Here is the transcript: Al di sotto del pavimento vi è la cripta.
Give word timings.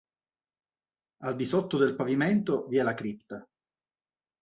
Al 1.25 1.35
di 1.35 1.45
sotto 1.45 1.77
del 1.77 1.93
pavimento 1.93 2.65
vi 2.65 2.77
è 2.77 2.81
la 2.81 2.95
cripta. 2.95 3.47